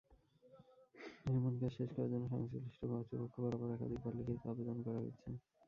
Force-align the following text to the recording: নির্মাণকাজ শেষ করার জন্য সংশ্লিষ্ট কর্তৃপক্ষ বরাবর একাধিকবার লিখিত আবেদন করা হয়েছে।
নির্মাণকাজ 1.25 1.71
শেষ 1.73 1.89
করার 1.91 2.11
জন্য 2.13 2.25
সংশ্লিষ্ট 2.33 2.81
কর্তৃপক্ষ 2.91 3.35
বরাবর 3.43 3.69
একাধিকবার 3.71 4.13
লিখিত 4.19 4.43
আবেদন 4.51 4.77
করা 4.85 4.99
হয়েছে। 5.01 5.27